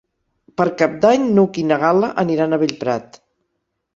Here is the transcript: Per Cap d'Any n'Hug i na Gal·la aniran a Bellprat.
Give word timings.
Per 0.59 0.65
Cap 0.77 0.93
d'Any 1.03 1.27
n'Hug 1.35 1.59
i 1.63 1.65
na 1.73 1.77
Gal·la 1.85 2.09
aniran 2.23 2.57
a 2.57 2.61
Bellprat. 2.65 3.21